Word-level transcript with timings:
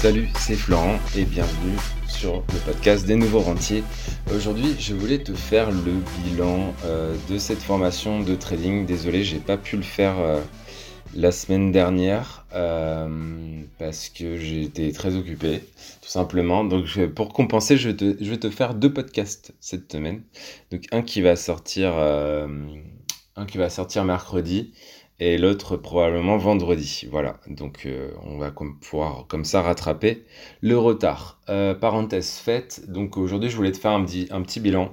Salut, 0.00 0.30
c'est 0.38 0.54
Florent 0.54 0.98
et 1.14 1.26
bienvenue 1.26 1.76
sur 2.08 2.36
le 2.36 2.58
podcast 2.64 3.04
des 3.04 3.16
nouveaux 3.16 3.40
rentiers. 3.40 3.84
Aujourd'hui, 4.34 4.74
je 4.78 4.94
voulais 4.94 5.18
te 5.18 5.34
faire 5.34 5.70
le 5.70 5.92
bilan 6.24 6.72
euh, 6.86 7.14
de 7.28 7.36
cette 7.36 7.58
formation 7.58 8.20
de 8.20 8.34
trading. 8.34 8.86
Désolé, 8.86 9.24
j'ai 9.24 9.40
pas 9.40 9.58
pu 9.58 9.76
le 9.76 9.82
faire 9.82 10.18
euh, 10.18 10.40
la 11.14 11.30
semaine 11.30 11.70
dernière 11.70 12.46
euh, 12.54 13.60
parce 13.78 14.08
que 14.08 14.38
j'étais 14.38 14.90
très 14.92 15.16
occupé, 15.16 15.60
tout 16.00 16.08
simplement. 16.08 16.64
Donc, 16.64 16.86
pour 17.14 17.34
compenser, 17.34 17.76
je, 17.76 17.90
vais 17.90 18.38
te 18.38 18.48
faire 18.48 18.72
deux 18.72 18.94
podcasts 18.94 19.52
cette 19.60 19.92
semaine. 19.92 20.22
Donc, 20.72 20.84
un 20.92 21.02
qui 21.02 21.20
va 21.20 21.36
sortir, 21.36 21.92
un 21.98 23.44
qui 23.46 23.58
va 23.58 23.68
sortir 23.68 24.06
mercredi 24.06 24.72
et 25.20 25.36
l'autre 25.36 25.76
probablement 25.76 26.38
vendredi. 26.38 27.06
Voilà, 27.10 27.36
donc 27.46 27.82
euh, 27.84 28.10
on 28.24 28.38
va 28.38 28.50
pouvoir 28.50 29.26
comme 29.28 29.44
ça 29.44 29.60
rattraper 29.62 30.24
le 30.62 30.76
retard. 30.78 31.38
Euh, 31.50 31.74
parenthèse 31.74 32.32
faite, 32.38 32.90
donc 32.90 33.16
aujourd'hui 33.16 33.50
je 33.50 33.56
voulais 33.56 33.72
te 33.72 33.78
faire 33.78 33.92
un 33.92 34.04
petit, 34.04 34.60
bilan 34.60 34.92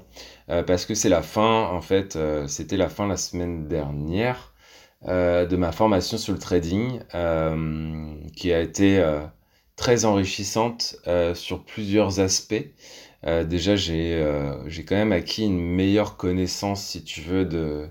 euh, 0.49 0.63
parce 0.63 0.85
que 0.85 0.93
c'est 0.93 1.09
la 1.09 1.21
fin, 1.21 1.63
en 1.63 1.81
fait, 1.81 2.17
c'était 2.47 2.77
la 2.77 2.89
fin 2.89 3.07
la 3.07 3.17
semaine 3.17 3.67
dernière 3.67 4.53
de 5.05 5.55
ma 5.55 5.71
formation 5.71 6.17
sur 6.17 6.33
le 6.33 6.39
trading 6.39 6.99
qui 8.35 8.51
a 8.51 8.59
été 8.59 9.03
très 9.75 10.05
enrichissante 10.05 10.97
sur 11.35 11.63
plusieurs 11.63 12.19
aspects. 12.19 12.65
déjà, 13.23 13.75
j'ai 13.75 14.85
quand 14.87 14.95
même 14.95 15.11
acquis 15.11 15.45
une 15.45 15.59
meilleure 15.59 16.17
connaissance, 16.17 16.83
si 16.83 17.03
tu 17.03 17.21
veux, 17.21 17.45
de, 17.45 17.87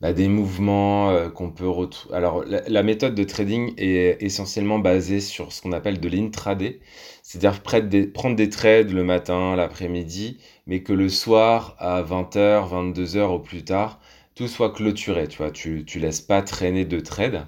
bah, 0.00 0.12
des 0.12 0.28
mouvements 0.28 1.10
euh, 1.10 1.28
qu'on 1.28 1.50
peut 1.50 1.68
retrouver. 1.68 2.14
Alors, 2.14 2.44
la, 2.46 2.82
méthode 2.82 3.14
de 3.14 3.24
trading 3.24 3.74
est 3.76 4.22
essentiellement 4.22 4.78
basée 4.78 5.20
sur 5.20 5.52
ce 5.52 5.60
qu'on 5.62 5.72
appelle 5.72 6.00
de 6.00 6.08
l'intraday, 6.08 6.80
c'est-à-dire 7.22 7.62
prendre 7.62 8.36
des 8.36 8.50
trades 8.50 8.90
le 8.90 9.04
matin, 9.04 9.56
l'après-midi, 9.56 10.38
mais 10.66 10.82
que 10.82 10.92
le 10.92 11.08
soir, 11.08 11.76
à 11.78 12.02
20h, 12.02 12.70
22h 12.70 13.20
au 13.26 13.38
plus 13.38 13.64
tard, 13.64 14.00
tout 14.34 14.48
soit 14.48 14.72
clôturé, 14.72 15.28
tu 15.28 15.38
vois, 15.38 15.50
tu, 15.50 15.84
tu 15.84 15.98
laisses 15.98 16.22
pas 16.22 16.40
traîner 16.42 16.84
de 16.86 16.98
trades. 17.00 17.46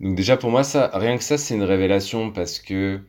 Donc 0.00 0.16
déjà 0.16 0.36
pour 0.36 0.50
moi, 0.50 0.64
ça, 0.64 0.90
rien 0.94 1.18
que 1.18 1.24
ça, 1.24 1.36
c'est 1.36 1.54
une 1.54 1.62
révélation 1.62 2.30
parce 2.32 2.58
que 2.60 3.00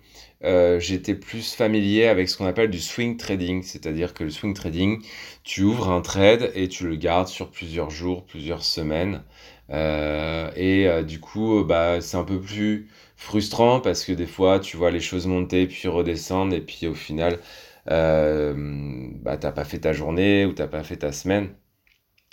euh, 0.44 0.80
j'étais 0.80 1.14
plus 1.14 1.54
familier 1.54 2.08
avec 2.08 2.28
ce 2.28 2.38
qu'on 2.38 2.48
appelle 2.48 2.70
du 2.72 2.80
swing 2.80 3.18
trading, 3.18 3.62
c'est-à-dire 3.64 4.14
que 4.14 4.24
le 4.24 4.32
swing 4.32 4.54
trading, 4.56 5.04
tu 5.44 5.64
ouvres 5.64 5.90
un 5.90 6.02
trade 6.02 6.52
et 6.56 6.68
tu 6.68 6.88
le 6.88 6.96
gardes 6.96 7.28
sur 7.28 7.52
plusieurs 7.52 7.90
jours, 7.92 8.26
plusieurs 8.26 8.64
semaines. 8.64 9.24
Euh, 9.70 10.52
et 10.56 10.88
euh, 10.88 11.04
du 11.04 11.20
coup, 11.20 11.64
bah, 11.64 12.02
c'est 12.02 12.18
un 12.18 12.24
peu 12.24 12.40
plus 12.42 12.90
frustrant 13.16 13.80
parce 13.82 14.04
que 14.04 14.14
des 14.14 14.26
fois, 14.26 14.60
tu 14.60 14.78
vois 14.78 14.92
les 14.92 15.00
choses 15.00 15.28
monter 15.28 15.68
puis 15.68 15.88
redescendre 15.88 16.56
et 16.56 16.62
puis 16.62 16.88
au 16.88 16.96
final, 16.96 17.40
bah, 17.88 19.38
t'as 19.38 19.52
pas 19.52 19.66
fait 19.66 19.80
ta 19.80 19.94
journée 19.94 20.46
ou 20.46 20.54
t'as 20.54 20.68
pas 20.68 20.84
fait 20.84 20.98
ta 20.98 21.12
semaine. 21.12 21.50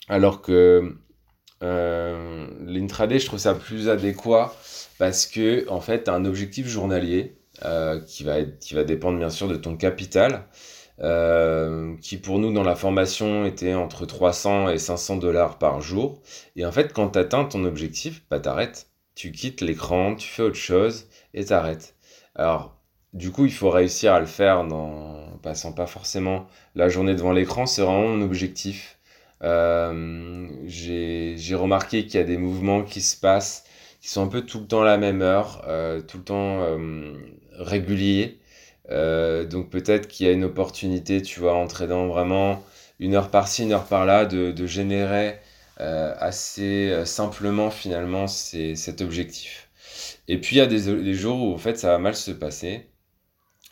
Alors 0.09 0.43
que 0.43 0.97
l'intraday, 1.61 3.19
je 3.19 3.27
trouve 3.27 3.39
ça 3.39 3.55
plus 3.55 3.89
adéquat 3.89 4.55
parce 4.99 5.27
que 5.27 5.69
en 5.69 5.81
fait, 5.81 6.09
as 6.09 6.15
un 6.15 6.25
objectif 6.25 6.67
journalier 6.69 7.38
euh, 7.65 8.01
qui, 8.01 8.23
va 8.23 8.43
qui 8.45 8.75
va 8.75 8.85
dépendre 8.85 9.19
bien 9.19 9.31
sûr 9.31 9.49
de 9.49 9.57
ton 9.57 9.77
capital, 9.77 10.45
euh, 11.01 11.97
qui 12.01 12.17
pour 12.17 12.39
nous 12.39 12.53
dans 12.53 12.63
la 12.63 12.77
formation 12.77 13.45
était 13.45 13.75
entre 13.75 14.07
300 14.07 14.69
et 14.71 14.79
500 14.79 15.17
dollars 15.17 15.59
par 15.59 15.81
jour. 15.81 16.21
Et 16.57 16.65
en 16.65 16.73
fait, 16.73 16.93
quand 16.93 17.11
tu 17.11 17.19
atteins 17.19 17.45
ton 17.45 17.65
objectif, 17.65 18.23
bah 18.31 18.39
t'arrêtes. 18.41 18.89
Tu 19.15 19.33
quittes 19.33 19.61
l'écran, 19.61 20.15
tu 20.15 20.29
fais 20.29 20.43
autre 20.43 20.57
chose 20.57 21.07
et 21.35 21.47
t'arrêtes. 21.47 21.97
Alors, 22.37 22.77
du 23.13 23.33
coup, 23.33 23.47
il 23.47 23.53
faut 23.53 23.71
réussir 23.71 24.13
à 24.15 24.21
le 24.21 24.27
faire 24.27 24.61
en 24.61 25.37
passant 25.43 25.73
pas 25.73 25.87
forcément 25.87 26.47
la 26.77 26.89
journée 26.89 27.15
devant 27.15 27.33
l'écran, 27.33 27.67
c'est 27.67 27.83
vraiment 27.83 28.09
mon 28.09 28.23
objectif. 28.23 28.99
Euh, 29.43 30.49
j'ai 30.67 31.55
remarqué 31.55 32.07
qu'il 32.07 32.21
y 32.21 32.23
a 32.23 32.27
des 32.27 32.39
mouvements 32.39 32.83
qui 32.83 33.01
se 33.01 33.19
passent 33.19 33.65
qui 34.01 34.09
sont 34.09 34.23
un 34.23 34.29
peu 34.29 34.43
tout 34.43 34.61
le 34.61 34.67
temps 34.67 34.83
à 34.83 34.85
la 34.85 34.97
même 34.97 35.23
heure, 35.23 35.63
tout 36.07 36.19
le 36.19 36.25
temps 36.25 36.79
réguliers. 37.59 38.39
Euh, 38.91 39.45
donc 39.45 39.71
peut-être 39.71 40.09
qu'il 40.09 40.27
y 40.27 40.29
a 40.29 40.33
une 40.33 40.45
opportunité, 40.45 41.23
tu 41.23 41.41
vois, 41.41 41.55
en 41.55 41.67
tradant 41.67 42.07
vraiment 42.09 42.65
une 43.01 43.15
heure 43.15 43.31
par-ci, 43.31 43.65
une 43.65 43.73
heure 43.73 43.87
par-là, 43.87 44.25
de, 44.27 44.53
de 44.53 44.67
générer 44.67 45.39
assez 45.81 47.05
simplement 47.05 47.71
finalement 47.71 48.27
cet 48.27 49.01
objectif. 49.01 49.69
Et 50.27 50.41
puis 50.41 50.57
il 50.57 50.59
y 50.59 50.63
a 50.63 50.67
des, 50.67 51.15
jours 51.15 51.41
où 51.41 51.55
en 51.55 51.59
fait 51.59 51.79
ça 51.79 51.89
va 51.93 51.99
mal 51.99 52.17
se 52.17 52.33
passer 52.33 52.89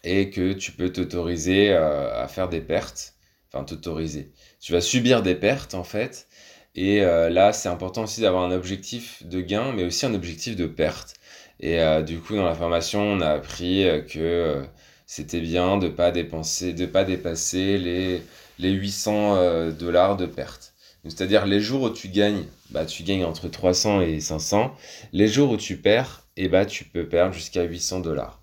et 0.05 0.31
que 0.31 0.53
tu 0.53 0.71
peux 0.71 0.93
t'autoriser 0.93 1.73
à 1.73 2.29
faire 2.29 2.49
des 2.49 2.61
pertes. 2.61 3.15
Enfin, 3.53 3.65
t'autoriser. 3.65 4.31
Tu 4.61 4.73
vas 4.73 4.81
subir 4.81 5.23
des 5.23 5.35
pertes 5.35 5.75
en 5.75 5.83
fait 5.83 6.29
et 6.77 7.01
euh, 7.01 7.31
là, 7.31 7.53
c'est 7.53 7.71
important 7.71 8.05
aussi 8.05 8.21
d'avoir 8.21 8.45
un 8.45 8.53
objectif 8.53 9.23
de 9.27 9.41
gain, 9.41 9.73
mais 9.73 9.85
aussi 9.85 10.05
un 10.05 10.15
objectif 10.15 10.57
de 10.57 10.67
perte. 10.67 11.15
Et 11.61 11.81
euh, 11.81 12.03
du 12.03 12.19
coup, 12.19 12.37
dans 12.37 12.45
la 12.45 12.55
formation, 12.55 13.01
on 13.03 13.21
a 13.21 13.31
appris 13.31 13.87
euh, 13.87 14.01
que 14.01 14.63
c'était 15.07 15.41
bien 15.41 15.79
de 15.79 15.89
pas 15.89 16.11
dépenser, 16.11 16.73
de 16.73 16.87
pas 16.87 17.05
dépasser 17.05 17.79
les, 17.79 18.23
les 18.59 18.71
800 18.73 19.71
dollars 19.71 20.17
de 20.17 20.27
perte. 20.27 20.75
C'est-à-dire 21.05 21.47
les 21.47 21.61
jours 21.61 21.83
où 21.83 21.91
tu 21.91 22.09
gagnes, 22.09 22.45
bah, 22.71 22.85
tu 22.85 23.05
gagnes 23.05 23.25
entre 23.25 23.49
300 23.49 24.01
et 24.03 24.21
500. 24.21 24.75
Les 25.13 25.29
jours 25.29 25.53
où 25.53 25.57
tu 25.57 25.77
perds, 25.77 26.25
et 26.37 26.45
eh 26.45 26.49
bah, 26.49 26.67
tu 26.67 26.85
peux 26.85 27.09
perdre 27.09 27.33
jusqu'à 27.35 27.63
800 27.63 28.01
dollars. 28.01 28.43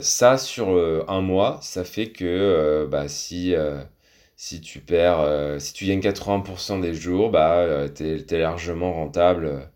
ça, 0.00 0.38
sur 0.38 0.68
un 1.08 1.20
mois, 1.20 1.60
ça 1.62 1.84
fait 1.84 2.08
que 2.08 2.88
bah, 2.90 3.08
si 3.08 3.54
si 4.36 4.60
tu 4.60 4.80
perds, 4.80 5.20
euh, 5.20 5.58
si 5.58 5.72
tu 5.72 5.86
gagnes 5.86 6.00
80% 6.00 6.80
des 6.80 6.94
jours, 6.94 7.30
bah, 7.30 7.56
euh, 7.58 7.88
tu 7.88 8.04
es, 8.34 8.38
largement 8.38 8.92
rentable 8.92 9.70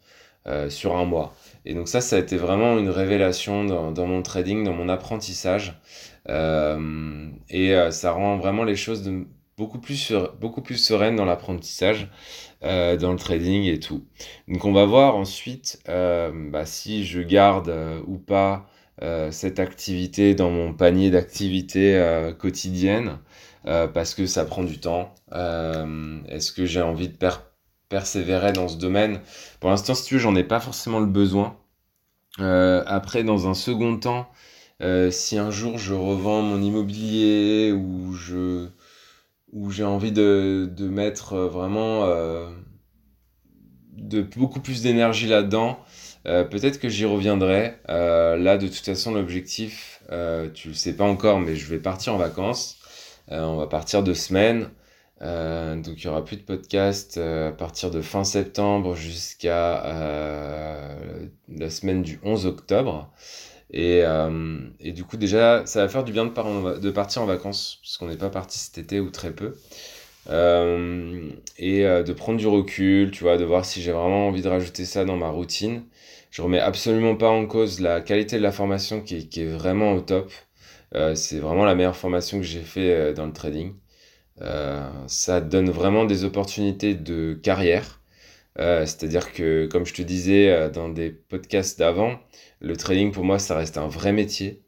euh, 0.46 0.68
sur 0.70 0.96
un 0.96 1.04
mois. 1.06 1.34
Et 1.64 1.74
donc 1.74 1.88
ça, 1.88 2.00
ça 2.00 2.16
a 2.16 2.18
été 2.18 2.36
vraiment 2.36 2.78
une 2.78 2.90
révélation 2.90 3.64
dans, 3.64 4.06
mon 4.06 4.22
trading, 4.22 4.64
dans 4.64 4.72
mon 4.72 4.88
apprentissage. 4.88 5.80
et 6.28 7.74
ça 7.90 8.12
rend 8.12 8.38
vraiment 8.38 8.64
les 8.64 8.76
choses 8.76 9.10
beaucoup, 9.56 9.78
plus 9.78 10.12
beaucoup 10.40 10.62
plus 10.62 10.76
sereines 10.78 11.16
dans 11.16 11.26
l'apprentissage, 11.26 12.08
dans 12.62 13.12
le 13.12 13.16
trading 13.16 13.64
et 13.64 13.78
tout. 13.78 14.04
Donc 14.48 14.64
on 14.64 14.72
va 14.72 14.86
voir 14.86 15.16
ensuite 15.16 15.82
bah, 15.86 16.64
si 16.64 17.04
je 17.04 17.20
garde 17.20 17.74
ou 18.06 18.16
pas 18.16 18.66
cette 19.30 19.58
activité 19.58 20.34
dans 20.34 20.50
mon 20.50 20.72
panier 20.72 21.10
d'activités 21.10 22.32
quotidiennes. 22.38 23.18
Euh, 23.66 23.86
parce 23.88 24.14
que 24.14 24.26
ça 24.26 24.44
prend 24.44 24.64
du 24.64 24.78
temps. 24.80 25.14
Euh, 25.32 26.20
est-ce 26.28 26.52
que 26.52 26.64
j'ai 26.64 26.80
envie 26.80 27.08
de 27.08 27.16
persévérer 27.90 28.52
dans 28.52 28.68
ce 28.68 28.78
domaine 28.78 29.20
Pour 29.60 29.68
l'instant, 29.68 29.94
si 29.94 30.04
tu 30.04 30.14
veux, 30.14 30.20
j'en 30.20 30.34
ai 30.34 30.44
pas 30.44 30.60
forcément 30.60 31.00
le 31.00 31.06
besoin. 31.06 31.58
Euh, 32.38 32.82
après, 32.86 33.22
dans 33.24 33.48
un 33.48 33.54
second 33.54 33.98
temps, 33.98 34.30
si 35.10 35.36
un 35.36 35.50
jour 35.50 35.76
je 35.76 35.92
revends 35.92 36.40
mon 36.40 36.62
immobilier 36.62 37.70
ou 37.72 38.14
je 38.14 38.68
j'ai 39.68 39.84
envie 39.84 40.12
de, 40.12 40.70
mettre 40.80 41.36
vraiment 41.36 42.06
de 43.92 44.22
beaucoup 44.22 44.60
plus 44.60 44.80
d'énergie 44.80 45.26
là-dedans, 45.26 45.78
peut-être 46.24 46.80
que 46.80 46.88
j'y 46.88 47.04
reviendrai. 47.04 47.76
là, 47.88 48.56
de 48.56 48.68
toute 48.68 48.86
façon, 48.86 49.12
l'objectif, 49.12 50.02
tu 50.54 50.68
le 50.68 50.74
sais 50.74 50.96
pas 50.96 51.04
encore, 51.04 51.40
mais 51.40 51.56
je 51.56 51.66
vais 51.66 51.80
partir 51.80 52.14
en 52.14 52.18
vacances. 52.18 52.80
Euh, 53.32 53.42
on 53.42 53.56
va 53.56 53.66
partir 53.66 54.02
de 54.02 54.14
semaine. 54.14 54.68
Euh, 55.22 55.76
donc 55.76 56.02
il 56.02 56.04
y 56.04 56.08
aura 56.08 56.24
plus 56.24 56.36
de 56.36 56.42
podcast 56.42 57.18
euh, 57.18 57.50
à 57.50 57.52
partir 57.52 57.90
de 57.90 58.00
fin 58.00 58.24
septembre 58.24 58.94
jusqu'à 58.94 59.82
la 61.48 61.70
semaine 61.70 62.02
du 62.02 62.18
11 62.22 62.46
octobre. 62.46 63.10
Et, 63.72 64.02
et, 64.80 64.92
du 64.92 65.04
coup 65.04 65.16
déjà 65.16 65.64
ça 65.64 65.82
va 65.82 65.88
faire 65.88 66.02
du 66.02 66.12
bien 66.12 66.26
de, 66.26 66.78
de 66.78 66.90
partir 66.90 67.22
en 67.22 67.26
vacances 67.26 67.78
puisqu'on 67.82 68.08
n'est 68.08 68.16
pas 68.16 68.30
parti 68.30 68.58
cet 68.58 68.78
été 68.78 68.98
ou 68.98 69.10
très 69.10 69.32
peu. 69.32 69.54
et 70.28 71.82
de 71.82 72.12
prendre 72.12 72.38
du 72.38 72.46
recul, 72.48 73.10
tu 73.12 73.24
vois, 73.24 73.36
de 73.38 73.44
voir 73.44 73.64
si 73.64 73.82
j'ai 73.82 73.92
vraiment 73.92 74.28
envie 74.28 74.42
de 74.42 74.48
rajouter 74.48 74.84
ça 74.84 75.04
dans 75.04 75.16
ma 75.16 75.28
routine. 75.28 75.84
Je 76.30 76.42
remets 76.42 76.60
absolument 76.60 77.16
pas 77.16 77.28
en 77.30 77.46
cause 77.46 77.80
la 77.80 78.00
qualité 78.00 78.36
de 78.38 78.42
la 78.42 78.52
formation 78.52 79.00
qui, 79.02 79.28
qui 79.28 79.42
est 79.42 79.46
vraiment 79.46 79.92
au 79.94 80.00
top. 80.00 80.30
Euh, 80.94 81.14
c'est 81.14 81.38
vraiment 81.38 81.64
la 81.64 81.74
meilleure 81.74 81.96
formation 81.96 82.38
que 82.38 82.44
j'ai 82.44 82.62
fait 82.62 82.92
euh, 82.94 83.12
dans 83.12 83.26
le 83.26 83.32
trading. 83.32 83.74
Euh, 84.42 84.88
ça 85.06 85.40
donne 85.40 85.70
vraiment 85.70 86.04
des 86.04 86.24
opportunités 86.24 86.94
de 86.94 87.34
carrière. 87.34 88.00
C'est-à-dire 88.58 89.32
que, 89.32 89.66
comme 89.66 89.86
je 89.86 89.94
te 89.94 90.02
disais 90.02 90.70
dans 90.70 90.88
des 90.90 91.10
podcasts 91.10 91.78
d'avant, 91.78 92.20
le 92.60 92.76
trading 92.76 93.10
pour 93.12 93.24
moi, 93.24 93.38
ça 93.38 93.56
reste 93.56 93.78
un 93.78 93.88
vrai 93.88 94.12
métier. 94.12 94.62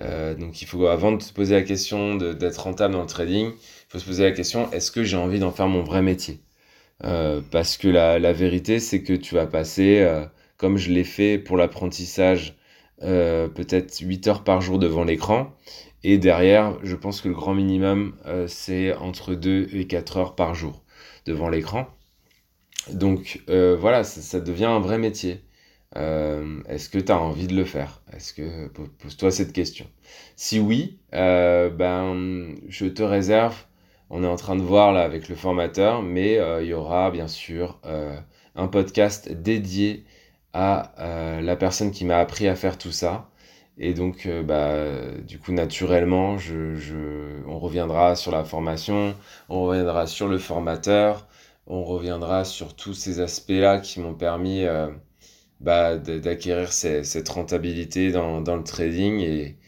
donc 0.00 0.62
il 0.62 0.66
faut, 0.66 0.86
avant 0.86 1.12
de 1.12 1.22
se 1.22 1.32
poser 1.32 1.54
la 1.54 1.62
question 1.62 2.16
d'être 2.16 2.58
rentable 2.58 2.94
dans 2.94 3.00
le 3.02 3.06
trading, 3.06 3.52
il 3.52 3.86
faut 3.88 3.98
se 3.98 4.04
poser 4.04 4.24
la 4.24 4.32
question, 4.32 4.70
est-ce 4.72 4.90
que 4.92 5.02
j'ai 5.04 5.16
envie 5.16 5.38
d'en 5.40 5.50
faire 5.52 5.68
mon 5.68 5.82
vrai 5.82 6.02
métier? 6.02 6.40
Parce 7.50 7.76
que 7.76 7.88
la, 7.88 8.18
la 8.18 8.32
vérité, 8.32 8.80
c'est 8.80 9.02
que 9.02 9.12
tu 9.12 9.34
vas 9.34 9.46
passer, 9.46 10.06
comme 10.56 10.76
je 10.78 10.90
l'ai 10.90 11.04
fait 11.04 11.38
pour 11.38 11.56
l'apprentissage 11.56 12.56
peut-être 13.00 13.98
8 14.00 14.26
heures 14.28 14.44
par 14.44 14.60
jour 14.60 14.78
devant 14.78 15.04
l'écran. 15.04 15.54
Et 16.04 16.18
derrière, 16.18 16.78
je 16.82 16.94
pense 16.96 17.20
que 17.20 17.28
le 17.28 17.34
grand 17.34 17.54
minimum, 17.54 18.14
c'est 18.46 18.94
entre 18.94 19.34
2 19.34 19.68
et 19.72 19.86
4 19.86 20.16
heures 20.16 20.34
par 20.36 20.54
jour 20.54 20.84
devant 21.26 21.48
l'écran. 21.48 21.88
Donc 22.92 23.42
voilà, 23.48 24.04
ça, 24.04 24.40
devient 24.40 24.66
un 24.66 24.78
vrai 24.78 24.98
métier. 24.98 25.42
Est-ce 25.96 26.88
que 26.88 26.98
tu 26.98 27.10
as 27.10 27.18
envie 27.18 27.48
de 27.48 27.56
le 27.56 27.64
faire? 27.64 28.02
Est-ce 28.12 28.32
que 28.32 28.68
pose-toi 28.68 29.30
cette 29.32 29.52
question. 29.52 29.86
Si 30.36 30.60
oui, 30.60 30.98
ben 31.12 32.54
je 32.68 32.86
te 32.86 33.02
réserve 33.02 33.64
on 34.10 34.24
est 34.24 34.26
en 34.26 34.36
train 34.36 34.56
de 34.56 34.62
voir 34.62 34.92
là 34.92 35.02
avec 35.02 35.28
le 35.28 35.34
formateur, 35.34 36.02
mais 36.02 36.38
euh, 36.38 36.62
il 36.62 36.68
y 36.68 36.74
aura 36.74 37.10
bien 37.10 37.28
sûr 37.28 37.78
euh, 37.84 38.18
un 38.54 38.68
podcast 38.68 39.30
dédié 39.30 40.04
à 40.52 40.94
euh, 40.98 41.40
la 41.40 41.56
personne 41.56 41.90
qui 41.90 42.04
m'a 42.04 42.18
appris 42.18 42.48
à 42.48 42.56
faire 42.56 42.78
tout 42.78 42.92
ça. 42.92 43.28
Et 43.78 43.94
donc, 43.94 44.28
bah, 44.44 45.12
du 45.26 45.38
coup, 45.38 45.52
naturellement, 45.52 46.36
on 47.46 47.58
reviendra 47.58 48.16
sur 48.16 48.32
la 48.32 48.44
formation, 48.44 49.14
on 49.48 49.64
reviendra 49.64 50.06
sur 50.06 50.28
le 50.28 50.38
formateur, 50.38 51.28
on 51.66 51.84
reviendra 51.84 52.44
sur 52.44 52.74
tous 52.74 52.94
ces 52.94 53.20
aspects-là 53.20 53.78
qui 53.80 54.00
m'ont 54.00 54.14
permis 54.14 54.64
bah, 55.60 55.96
d'acquérir 55.96 56.72
cette 56.72 57.28
rentabilité 57.28 58.10
dans, 58.12 58.40
le 58.40 58.64
trading 58.64 59.20
et, 59.20 59.58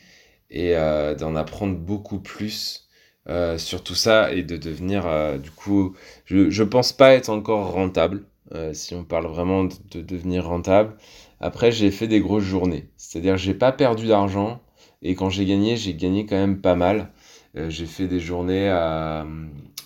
et 0.50 0.74
d'en 1.18 1.36
apprendre 1.36 1.76
beaucoup 1.78 2.20
plus 2.20 2.90
euh, 3.28 3.58
sur 3.58 3.84
tout 3.84 3.94
ça 3.94 4.32
et 4.32 4.42
de 4.42 4.56
devenir, 4.56 5.06
euh, 5.06 5.36
du 5.38 5.50
coup, 5.50 5.94
je, 6.24 6.62
ne 6.62 6.68
pense 6.68 6.92
pas 6.92 7.12
être 7.12 7.28
encore 7.28 7.70
rentable, 7.72 8.24
euh, 8.52 8.72
si 8.74 8.94
on 8.94 9.04
parle 9.04 9.26
vraiment 9.26 9.64
de, 9.64 10.00
devenir 10.02 10.46
rentable. 10.46 10.96
Après, 11.40 11.72
j'ai 11.72 11.90
fait 11.90 12.08
des 12.08 12.20
grosses 12.20 12.44
journées, 12.44 12.90
c'est-à-dire 12.96 13.36
j'ai 13.36 13.54
pas 13.54 13.72
perdu 13.72 14.06
d'argent 14.06 14.60
et 15.02 15.14
quand 15.14 15.30
j'ai 15.30 15.46
gagné, 15.46 15.76
j'ai 15.76 15.94
gagné 15.94 16.26
quand 16.26 16.36
même 16.36 16.60
pas 16.60 16.74
mal. 16.74 17.10
j'ai 17.54 17.86
fait 17.86 18.06
des 18.06 18.20
journées 18.20 18.68
à, 18.68 19.26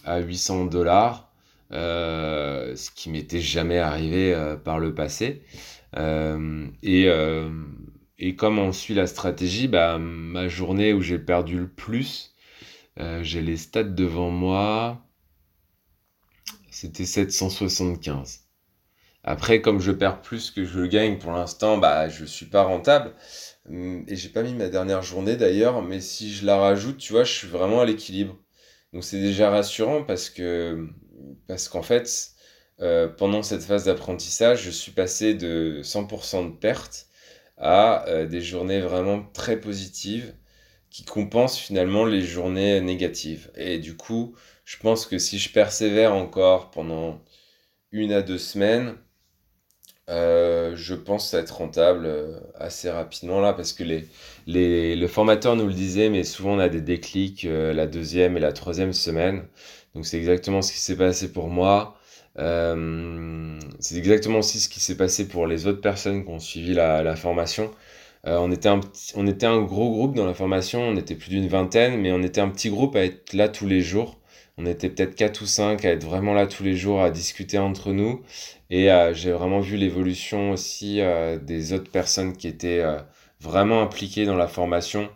à 0.04 0.18
800 0.20 0.66
dollars, 0.66 1.30
ce 1.70 2.90
qui 2.96 3.10
m'était 3.10 3.40
jamais 3.40 3.78
arrivé 3.78 4.34
par 4.64 4.80
le 4.80 4.94
passé. 4.94 5.42
et, 5.96 7.08
et 8.18 8.36
comme 8.36 8.58
on 8.58 8.72
suit 8.72 8.94
la 8.94 9.06
stratégie, 9.06 9.68
bah, 9.68 9.98
ma 9.98 10.48
journée 10.48 10.92
où 10.92 11.00
j'ai 11.00 11.18
perdu 11.18 11.58
le 11.58 11.68
plus, 11.68 12.34
euh, 12.98 13.22
j'ai 13.22 13.42
les 13.42 13.56
stats 13.56 13.84
devant 13.84 14.30
moi. 14.30 15.04
C'était 16.70 17.06
775. 17.06 18.43
Après, 19.24 19.60
comme 19.62 19.80
je 19.80 19.92
perds 19.92 20.22
plus 20.22 20.50
que 20.50 20.64
je 20.64 20.82
gagne 20.82 21.18
pour 21.18 21.32
l'instant, 21.32 21.78
bah, 21.78 22.08
je 22.08 22.24
suis 22.24 22.46
pas 22.46 22.62
rentable. 22.64 23.12
Hum, 23.68 24.04
et 24.08 24.16
j'ai 24.16 24.28
pas 24.28 24.42
mis 24.42 24.54
ma 24.54 24.68
dernière 24.68 25.02
journée 25.02 25.36
d'ailleurs, 25.36 25.82
mais 25.82 26.00
si 26.00 26.32
je 26.34 26.46
la 26.46 26.56
rajoute, 26.58 26.98
tu 26.98 27.12
vois, 27.12 27.24
je 27.24 27.32
suis 27.32 27.48
vraiment 27.48 27.80
à 27.80 27.86
l'équilibre. 27.86 28.36
Donc 28.92 29.04
c'est 29.04 29.20
déjà 29.20 29.50
rassurant 29.50 30.04
parce 30.04 30.30
que, 30.30 30.88
parce 31.48 31.68
qu'en 31.68 31.82
fait, 31.82 32.32
euh, 32.80 33.08
pendant 33.08 33.42
cette 33.42 33.62
phase 33.62 33.84
d'apprentissage, 33.86 34.62
je 34.62 34.70
suis 34.70 34.92
passé 34.92 35.34
de 35.34 35.80
100% 35.82 36.44
de 36.44 36.56
perte 36.56 37.08
à 37.58 38.06
euh, 38.08 38.26
des 38.26 38.40
journées 38.42 38.80
vraiment 38.80 39.22
très 39.32 39.60
positives 39.60 40.34
qui 40.90 41.04
compense 41.04 41.58
finalement 41.58 42.04
les 42.06 42.22
journées 42.22 42.80
négatives. 42.80 43.50
Et 43.56 43.78
du 43.78 43.96
coup, 43.96 44.34
je 44.64 44.76
pense 44.78 45.06
que 45.06 45.18
si 45.18 45.38
je 45.38 45.52
persévère 45.52 46.14
encore 46.14 46.70
pendant 46.70 47.22
une 47.92 48.12
à 48.12 48.22
deux 48.22 48.38
semaines, 48.38 48.96
euh, 50.10 50.76
je 50.76 50.94
pense 50.94 51.32
être 51.34 51.50
rentable 51.58 52.04
euh, 52.06 52.38
assez 52.56 52.90
rapidement 52.90 53.40
là 53.40 53.54
parce 53.54 53.72
que 53.72 53.84
les, 53.84 54.06
les, 54.46 54.96
le 54.96 55.08
formateur 55.08 55.56
nous 55.56 55.66
le 55.66 55.72
disait, 55.72 56.10
mais 56.10 56.24
souvent 56.24 56.52
on 56.56 56.58
a 56.58 56.68
des 56.68 56.82
déclics 56.82 57.44
euh, 57.46 57.72
la 57.72 57.86
deuxième 57.86 58.36
et 58.36 58.40
la 58.40 58.52
troisième 58.52 58.92
semaine. 58.92 59.44
Donc 59.94 60.06
c'est 60.06 60.18
exactement 60.18 60.60
ce 60.62 60.72
qui 60.72 60.78
s'est 60.78 60.96
passé 60.96 61.32
pour 61.32 61.48
moi. 61.48 61.96
c'est 62.36 63.96
exactement 63.96 64.38
aussi 64.40 64.60
ce 64.60 64.68
qui 64.68 64.80
s'est 64.80 64.96
passé 64.96 65.28
pour 65.28 65.46
les 65.46 65.66
autres 65.66 65.80
personnes 65.80 66.24
qui 66.24 66.30
ont 66.30 66.40
suivi 66.40 66.74
la, 66.74 67.02
la 67.02 67.16
formation. 67.16 67.70
Euh, 68.26 68.38
on, 68.38 68.50
était 68.52 68.68
un 68.68 68.80
on 69.16 69.26
était 69.26 69.46
un 69.46 69.60
gros 69.62 69.90
groupe 69.90 70.14
dans 70.16 70.24
la 70.26 70.32
formation, 70.34 70.80
on 70.80 70.96
était 70.96 71.14
plus 71.14 71.28
d'une 71.28 71.46
vingtaine, 71.48 72.00
mais 72.00 72.10
on 72.12 72.22
était 72.22 72.40
un 72.40 72.48
petit 72.48 72.70
groupe 72.70 72.96
à 72.96 73.04
être 73.04 73.34
là 73.34 73.48
tous 73.48 73.66
les 73.66 73.82
jours. 73.82 74.18
On 74.58 74.66
était 74.66 74.88
peut-être 74.88 75.14
4 75.14 75.42
ou 75.42 75.46
5 75.46 75.84
à 75.84 75.90
être 75.90 76.04
vraiment 76.04 76.32
là 76.32 76.46
tous 76.46 76.62
les 76.62 76.76
jours, 76.76 77.02
à 77.02 77.10
discuter 77.10 77.58
entre 77.58 77.92
nous. 77.92 78.22
Et 78.70 78.90
euh, 78.90 79.12
j'ai 79.14 79.32
vraiment 79.32 79.60
vu 79.60 79.76
l'évolution 79.76 80.52
aussi 80.52 81.00
euh, 81.00 81.38
des 81.38 81.72
autres 81.72 81.90
personnes 81.90 82.36
qui 82.36 82.48
étaient 82.48 82.84
vraiment 83.40 83.82
impliquées 83.82 84.26
dans 84.26 84.36
la 84.36 84.48
formation. 84.48 85.08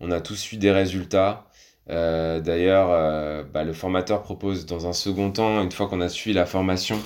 On 0.00 0.10
a 0.10 0.20
tous 0.20 0.52
eu 0.52 0.56
des 0.56 0.70
résultats. 0.70 1.46
D'ailleurs, 1.88 3.44
bah, 3.52 3.62
le 3.64 3.72
formateur 3.72 4.22
propose 4.22 4.66
dans 4.66 4.88
un 4.88 4.92
second 4.92 5.30
temps, 5.30 5.62
une 5.62 5.70
fois 5.70 5.88
qu'on 5.88 6.00
a 6.00 6.08
suivi 6.08 6.34
la 6.34 6.46
formation, 6.46 6.98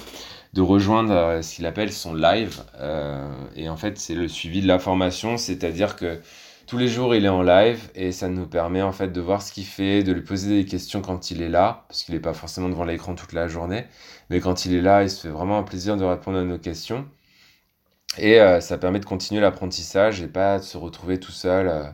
de 0.52 0.62
rejoindre 0.62 1.12
euh, 1.12 1.42
ce 1.42 1.56
qu'il 1.56 1.66
appelle 1.66 1.92
son 1.92 2.14
live. 2.14 2.62
Euh, 2.78 3.30
et 3.56 3.68
en 3.68 3.76
fait, 3.76 3.98
c'est 3.98 4.14
le 4.14 4.28
suivi 4.28 4.60
de 4.60 4.66
la 4.66 4.78
formation, 4.78 5.36
c'est-à-dire 5.36 5.96
que 5.96 6.20
tous 6.70 6.78
les 6.78 6.86
jours, 6.86 7.16
il 7.16 7.24
est 7.24 7.28
en 7.28 7.42
live 7.42 7.90
et 7.96 8.12
ça 8.12 8.28
nous 8.28 8.46
permet 8.46 8.80
en 8.80 8.92
fait 8.92 9.08
de 9.08 9.20
voir 9.20 9.42
ce 9.42 9.52
qu'il 9.52 9.66
fait, 9.66 10.04
de 10.04 10.12
lui 10.12 10.22
poser 10.22 10.62
des 10.62 10.64
questions 10.64 11.02
quand 11.02 11.32
il 11.32 11.42
est 11.42 11.48
là, 11.48 11.84
parce 11.88 12.04
qu'il 12.04 12.14
n'est 12.14 12.20
pas 12.20 12.32
forcément 12.32 12.68
devant 12.68 12.84
l'écran 12.84 13.16
toute 13.16 13.32
la 13.32 13.48
journée, 13.48 13.86
mais 14.30 14.38
quand 14.38 14.66
il 14.66 14.74
est 14.74 14.80
là, 14.80 15.02
il 15.02 15.10
se 15.10 15.22
fait 15.22 15.34
vraiment 15.34 15.58
un 15.58 15.64
plaisir 15.64 15.96
de 15.96 16.04
répondre 16.04 16.38
à 16.38 16.44
nos 16.44 16.58
questions. 16.58 17.08
Et 18.18 18.40
euh, 18.40 18.60
ça 18.60 18.78
permet 18.78 19.00
de 19.00 19.04
continuer 19.04 19.40
l'apprentissage 19.40 20.22
et 20.22 20.28
pas 20.28 20.60
de 20.60 20.64
se 20.64 20.76
retrouver 20.78 21.18
tout 21.18 21.32
seul 21.32 21.92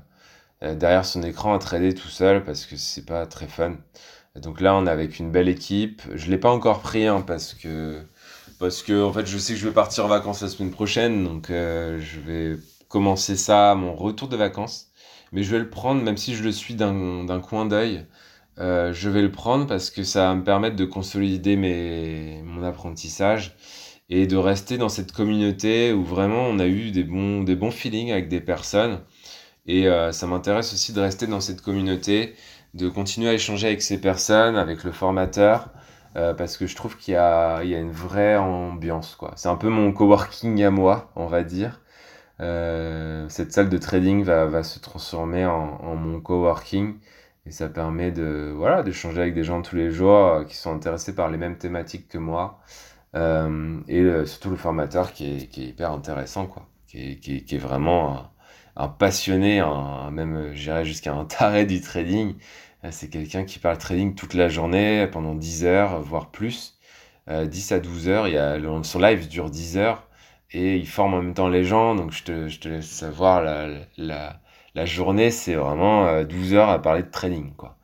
derrière 0.61 1.07
son 1.07 1.23
écran 1.23 1.55
à 1.55 1.59
trader 1.59 1.95
tout 1.95 2.09
seul 2.09 2.45
parce 2.45 2.67
que 2.67 2.77
c'est 2.77 3.07
pas 3.07 3.25
très 3.27 3.47
fun. 3.47 3.77
donc 4.37 4.61
là, 4.61 4.75
on 4.75 4.87
est 4.87 4.91
avec 4.91 5.19
une 5.19 5.31
belle 5.33 5.49
équipe. 5.49 6.03
Je 6.15 6.31
l'ai 6.31 6.39
pas 6.39 6.51
encore 6.51 6.81
pris 6.81 7.07
hein, 7.07 7.23
parce 7.27 7.55
que 7.55 8.03
parce 8.59 8.83
que 8.83 9.03
en 9.03 9.13
fait 9.13 9.27
je 9.27 9.39
sais 9.39 9.55
que 9.55 9.59
je 9.59 9.69
vais 9.69 9.75
partir 9.75 10.05
en 10.05 10.09
vacances 10.09 10.43
la 10.43 10.49
semaine 10.49 10.71
prochaine, 10.71 11.25
donc 11.25 11.51
euh, 11.51 11.99
je 12.01 12.21
vais 12.21 12.59
commencer 12.97 13.37
ça, 13.37 13.75
mon 13.75 13.95
retour 13.95 14.27
de 14.29 14.37
vacances. 14.37 14.91
Mais 15.31 15.43
je 15.43 15.51
vais 15.53 15.59
le 15.59 15.69
prendre, 15.69 16.03
même 16.03 16.17
si 16.17 16.35
je 16.35 16.43
le 16.43 16.51
suis 16.51 16.75
d'un 16.75 17.41
coin 17.41 17.67
d'œil, 17.67 18.07
euh, 18.59 18.95
je 18.95 19.11
vais 19.11 19.21
le 19.21 19.31
prendre 19.31 19.67
parce 19.67 19.91
que 19.91 20.03
ça 20.03 20.29
va 20.29 20.35
me 20.35 20.43
permettre 20.45 20.77
de 20.77 20.87
consolider 20.87 21.57
mes, 21.57 22.41
mon 22.43 22.63
apprentissage 22.65 23.55
et 24.09 24.27
de 24.27 24.37
rester 24.39 24.79
dans 24.79 24.89
cette 24.89 25.13
communauté 25.13 25.93
où 25.93 26.05
vraiment 26.05 26.45
on 26.47 26.59
a 26.59 26.67
eu 26.67 26.91
des 26.91 27.05
bons, 27.05 27.43
des 27.43 27.55
bons 27.55 27.71
feelings 27.71 28.13
avec 28.13 28.29
des 28.31 28.41
personnes. 28.41 29.01
Et 29.67 29.89
euh, 29.89 30.11
ça 30.13 30.27
m'intéresse 30.27 30.73
aussi 30.73 30.95
de 30.95 31.01
rester 31.03 31.27
dans 31.27 31.41
cette 31.43 31.61
communauté, 31.61 32.35
de 32.73 32.89
continuer 32.89 33.29
à 33.29 33.35
échanger 33.35 33.67
avec 33.67 33.83
ces 33.83 34.01
personnes, 34.01 34.57
avec 34.57 34.85
le 34.85 34.93
formateur, 34.93 35.69
euh, 36.17 36.33
parce 36.33 36.57
que 36.57 36.67
je 36.67 36.75
trouve 36.77 36.97
qu'il 36.97 37.13
y 37.13 37.17
a, 37.19 37.63
y 37.63 37.75
a 37.75 37.79
une 37.79 37.93
vraie 37.93 38.37
ambiance. 38.39 39.17
Quoi. 39.17 39.33
C'est 39.37 39.49
un 39.51 39.57
peu 39.57 39.69
mon 39.69 39.93
coworking 39.93 40.63
à 40.65 40.71
moi, 40.71 41.11
on 41.17 41.27
va 41.27 41.43
dire. 41.43 41.81
Euh, 42.41 43.29
cette 43.29 43.53
salle 43.53 43.69
de 43.71 43.79
trading 43.79 44.23
va, 44.23 44.47
va 44.47 44.63
se 44.63 44.79
transformer 44.79 45.47
en, 45.47 45.81
en, 45.83 45.97
mon 45.97 46.21
coworking 46.21 46.99
et 47.47 47.51
ça 47.51 47.69
permet 47.69 48.11
de 48.11 48.53
voilà 48.55 48.83
d'échanger 48.83 49.23
avec 49.23 49.35
des 49.35 49.45
gens 49.45 49.63
tous 49.63 49.77
les 49.77 49.91
jours 49.91 50.27
euh, 50.27 50.45
qui 50.45 50.55
sont 50.57 50.75
intéressés 50.75 51.15
par 51.15 51.31
les 51.31 51.39
mêmes 51.39 51.57
thématiques 51.57 52.09
que 52.09 52.19
moi 52.19 52.61
euh, 53.15 53.81
et 53.89 54.27
surtout 54.27 54.51
le 54.51 54.57
formateur 54.57 55.13
qui 55.15 55.37
est, 55.37 55.47
qui 55.47 55.65
est 55.65 55.69
hyper 55.69 55.93
intéressant 55.93 56.47
quoi 56.47 56.67
qui 56.87 57.13
est, 57.13 57.17
qui 57.17 57.55
est, 57.55 57.59
vraiment 57.59 58.31
un, 58.77 58.89
passionné 58.89 59.61
un, 59.61 60.11
même 60.11 60.53
j'irais 60.53 60.85
jusqu'à 60.85 61.15
un 61.15 61.25
taré 61.25 61.65
du 61.65 61.81
trading 61.81 62.35
euh, 62.87 62.89
c'est 62.93 63.09
quelqu'un 63.09 63.45
qui 63.45 63.59
parle 63.59 63.79
trading 63.79 64.15
toute 64.15 64.35
la 64.35 64.49
journée, 64.49 65.07
pendant 65.11 65.35
10 65.35 65.65
heures, 65.65 66.01
voire 66.03 66.31
plus. 66.31 66.79
10 67.29 67.73
euh, 67.73 67.77
à 67.77 67.81
12 67.81 68.09
heures. 68.09 68.29
Il 68.29 68.35
y 68.35 68.39
a, 68.39 68.59
son 68.83 68.99
live 69.01 69.29
dure 69.29 69.51
10 69.51 69.79
heures 69.79 70.06
et 70.57 70.77
il 70.77 70.87
forme 70.89 71.15
en 71.15 71.23
même 71.23 71.35
temps 71.35 71.49
les 71.49 71.65
gens. 71.65 71.95
Donc 71.95 72.13
je 72.13 72.25
te, 72.25 72.69
laisse 72.69 72.87
savoir, 72.87 73.43
la, 73.97 74.85
journée, 74.87 75.31
c'est 75.31 75.55
vraiment 75.55 76.23
12 76.25 76.55
euh, 76.55 76.57
heures 76.57 76.71
à 76.71 76.81
parler 76.81 77.03
de 77.03 77.11
trading. 77.11 77.55
Quoi. 77.55 77.77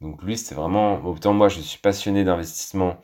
Donc 0.00 0.22
lui, 0.22 0.38
c'est 0.38 0.54
vraiment... 0.54 1.04
Autant 1.04 1.32
moi, 1.32 1.48
je 1.48 1.60
suis 1.60 1.78
passionné 1.78 2.24
d'investissement 2.24 2.98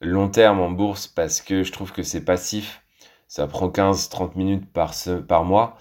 long 0.00 0.28
terme 0.28 0.60
en 0.60 0.70
bourse 0.70 1.06
parce 1.06 1.42
que 1.42 1.62
je 1.62 1.72
trouve 1.72 1.92
que 1.92 2.02
c'est 2.02 2.24
passif. 2.24 2.82
Ça 3.28 3.46
prend 3.46 3.68
15-30 3.68 4.36
minutes 4.36 4.72
par, 4.72 5.44
mois. 5.44 5.76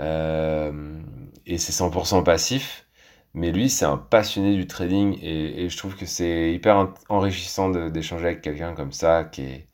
Euh, 0.00 1.00
et 1.46 1.58
c'est 1.58 1.72
100% 1.72 2.24
passif. 2.24 2.86
Mais 3.34 3.52
lui, 3.52 3.70
c'est 3.70 3.84
un 3.84 3.96
passionné 3.96 4.56
du 4.56 4.66
trading 4.66 5.18
et, 5.22 5.68
je 5.68 5.76
trouve 5.76 5.94
que 5.96 6.06
c'est 6.06 6.52
hyper 6.52 6.88
enrichissant 7.08 7.70
d'échanger 7.70 8.26
avec 8.26 8.40
quelqu'un 8.42 8.74
comme 8.74 8.92
ça 8.92 9.24
qui 9.24 9.42
est, 9.42 9.69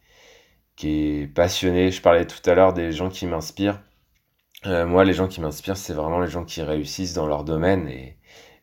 qui 0.76 1.20
est 1.22 1.26
passionné. 1.26 1.90
Je 1.90 2.02
parlais 2.02 2.26
tout 2.26 2.48
à 2.48 2.54
l'heure 2.54 2.72
des 2.74 2.92
gens 2.92 3.08
qui 3.10 3.26
m'inspirent. 3.26 3.80
Euh, 4.66 4.86
moi, 4.86 5.04
les 5.04 5.14
gens 5.14 5.28
qui 5.28 5.40
m'inspirent, 5.40 5.76
c'est 5.76 5.94
vraiment 5.94 6.20
les 6.20 6.28
gens 6.28 6.44
qui 6.44 6.62
réussissent 6.62 7.14
dans 7.14 7.26
leur 7.26 7.44
domaine 7.44 7.88
et, 7.88 8.18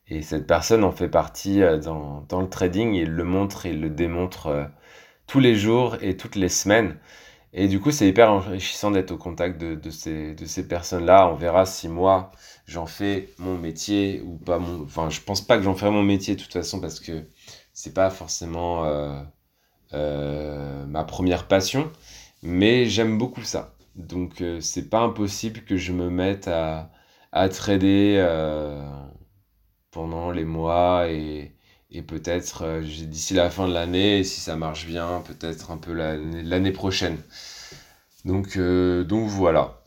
et 0.07 0.21
cette 0.21 0.47
personne 0.47 0.83
en 0.83 0.91
fait 0.91 1.09
partie 1.09 1.61
euh, 1.63 1.77
dans, 1.79 2.21
dans, 2.29 2.41
le 2.41 2.49
trading. 2.49 2.93
Il 2.93 3.09
le 3.11 3.23
montre 3.23 3.65
il 3.65 3.81
le 3.81 3.89
démontre 3.89 4.47
euh, 4.47 4.65
tous 5.27 5.39
les 5.39 5.55
jours 5.55 5.97
et 6.01 6.17
toutes 6.17 6.35
les 6.35 6.49
semaines. 6.49 6.99
Et 7.53 7.67
du 7.67 7.79
coup, 7.79 7.91
c'est 7.91 8.07
hyper 8.07 8.31
enrichissant 8.31 8.91
d'être 8.91 9.11
au 9.11 9.17
contact 9.17 9.59
de, 9.61 9.75
de 9.75 9.89
ces, 9.91 10.35
de 10.35 10.45
ces 10.45 10.67
personnes-là. 10.67 11.29
On 11.29 11.35
verra 11.35 11.65
si 11.65 11.87
moi, 11.87 12.31
j'en 12.67 12.87
fais 12.87 13.29
mon 13.37 13.57
métier 13.57 14.21
ou 14.25 14.37
pas 14.37 14.59
mon... 14.59 14.83
Enfin, 14.83 15.09
je 15.09 15.21
pense 15.21 15.41
pas 15.41 15.57
que 15.57 15.63
j'en 15.63 15.75
ferai 15.75 15.91
mon 15.91 16.03
métier 16.03 16.35
de 16.35 16.41
toute 16.41 16.53
façon 16.53 16.81
parce 16.81 16.99
que 16.99 17.27
c'est 17.73 17.93
pas 17.93 18.09
forcément 18.09 18.85
ma 19.93 21.03
première 21.03 21.47
passion. 21.47 21.91
Mais 22.43 22.85
j'aime 22.87 23.17
beaucoup 23.17 23.43
ça. 23.43 23.73
Donc, 23.95 24.41
euh, 24.41 24.59
c'est 24.61 24.89
pas 24.89 25.01
impossible 25.01 25.61
que 25.61 25.77
je 25.77 25.93
me 25.93 26.09
mette 26.09 26.47
à, 26.47 26.91
à 27.31 27.49
trader 27.49 28.19
pendant 29.91 30.31
les 30.31 30.43
mois 30.45 31.09
et, 31.09 31.53
et 31.91 32.01
peut-être 32.01 32.63
euh, 32.63 32.81
d'ici 32.81 33.33
la 33.33 33.49
fin 33.49 33.67
de 33.67 33.73
l'année, 33.73 34.23
si 34.23 34.39
ça 34.41 34.55
marche 34.55 34.87
bien, 34.87 35.23
peut-être 35.25 35.71
un 35.71 35.77
peu 35.77 35.93
l'année 35.93 36.71
prochaine. 36.71 37.17
Donc, 38.25 38.57
euh, 38.57 39.03
donc 39.03 39.27
voilà. 39.29 39.82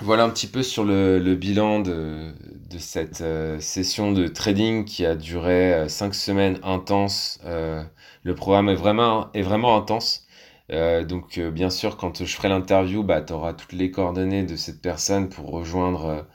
Voilà 0.00 0.24
un 0.24 0.30
petit 0.30 0.46
peu 0.46 0.62
sur 0.62 0.84
le, 0.84 1.18
le 1.18 1.34
bilan 1.34 1.80
de, 1.80 2.32
de 2.70 2.78
cette 2.78 3.22
euh, 3.22 3.58
session 3.60 4.12
de 4.12 4.26
trading 4.28 4.84
qui 4.84 5.06
a 5.06 5.14
duré 5.14 5.88
5 5.88 6.14
semaines 6.14 6.58
intenses. 6.62 7.40
le 7.44 8.34
programme 8.34 8.68
est 8.68 8.74
vraiment, 8.74 9.30
est 9.32 9.42
vraiment 9.42 9.76
intense. 9.76 10.26
donc 10.70 11.38
bien 11.38 11.70
sûr, 11.70 11.96
quand 11.96 12.24
je 12.24 12.36
ferai 12.36 12.48
l'interview, 12.48 13.02
bah, 13.04 13.22
tu 13.22 13.32
auras 13.32 13.54
toutes 13.54 13.72
les 13.72 13.90
coordonnées 13.90 14.42
de 14.44 14.56
cette 14.56 14.82
personne 14.82 15.28
pour 15.28 15.50
rejoindre 15.50 16.26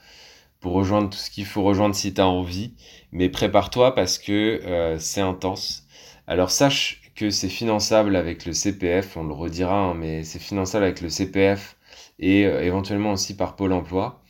pour 0.62 0.74
rejoindre 0.74 1.10
tout 1.10 1.18
ce 1.18 1.30
qu'il 1.32 1.46
faut 1.46 1.64
rejoindre 1.64 1.96
si 1.96 2.14
tu 2.14 2.22
as 2.22 2.28
envie. 2.28 2.74
Mais 3.12 3.30
prépare-toi 3.30 3.96
parce 3.96 4.18
que 4.20 4.62
euh, 4.66 4.98
c'est 5.00 5.22
intense. 5.22 5.86
Alors 6.28 6.52
sache 6.52 7.02
que 7.16 7.30
c'est 7.30 7.50
finançable 7.50 8.16
avec 8.16 8.46
le 8.46 8.54
CPF, 8.54 9.18
on 9.18 9.24
le 9.26 9.34
redira, 9.34 9.78
hein, 9.78 9.94
mais 9.96 10.24
c'est 10.24 10.40
finançable 10.40 10.86
avec 10.86 11.02
le 11.02 11.10
CPF 11.10 11.78
et 12.22 12.46
euh, 12.46 12.64
éventuellement 12.64 13.14
aussi 13.14 13.36
par 13.36 13.56
Pôle 13.56 13.74
Emploi. 13.74 14.22